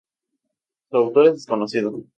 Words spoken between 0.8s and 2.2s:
Su autor es desconocido.